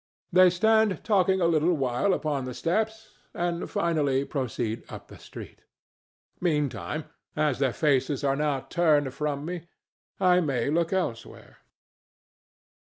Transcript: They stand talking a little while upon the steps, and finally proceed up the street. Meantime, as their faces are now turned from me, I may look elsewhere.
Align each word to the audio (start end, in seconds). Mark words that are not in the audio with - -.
They 0.33 0.49
stand 0.49 1.03
talking 1.03 1.41
a 1.41 1.45
little 1.45 1.75
while 1.77 2.11
upon 2.15 2.45
the 2.45 2.55
steps, 2.55 3.13
and 3.35 3.69
finally 3.69 4.25
proceed 4.25 4.83
up 4.89 5.09
the 5.09 5.19
street. 5.19 5.61
Meantime, 6.39 7.03
as 7.35 7.59
their 7.59 7.71
faces 7.71 8.23
are 8.23 8.35
now 8.35 8.61
turned 8.61 9.13
from 9.13 9.45
me, 9.45 9.67
I 10.19 10.39
may 10.41 10.71
look 10.71 10.91
elsewhere. 10.91 11.59